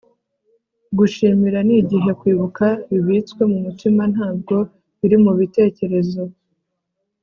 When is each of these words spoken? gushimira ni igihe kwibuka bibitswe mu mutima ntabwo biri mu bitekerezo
gushimira 0.97 1.59
ni 1.67 1.73
igihe 1.81 2.09
kwibuka 2.19 2.65
bibitswe 2.91 3.41
mu 3.51 3.57
mutima 3.65 4.01
ntabwo 4.13 4.55
biri 4.99 5.17
mu 5.23 5.31
bitekerezo 5.39 6.21